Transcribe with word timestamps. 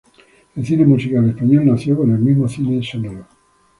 El 0.55 0.65
cine 0.65 0.83
musical 0.83 1.29
español 1.29 1.67
nació 1.67 1.95
con 1.95 2.11
el 2.11 2.17
mismo 2.17 2.49
cine 2.49 2.81
sonoro. 2.81 3.23